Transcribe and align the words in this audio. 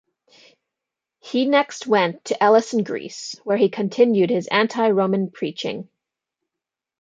He 1.19 1.45
next 1.45 1.85
went 1.85 2.25
to 2.25 2.43
Elis 2.43 2.73
in 2.73 2.83
Greece, 2.83 3.35
where 3.43 3.57
he 3.57 3.69
continued 3.69 4.31
his 4.31 4.47
anti-Roman 4.47 5.29
preaching. 5.29 5.89